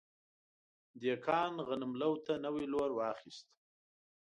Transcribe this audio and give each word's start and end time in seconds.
دهقان 1.01 1.53
غنم 1.67 1.91
لو 2.01 2.13
ته 2.25 2.33
نوی 2.45 2.65
لور 2.73 2.89
واخیست. 2.93 3.47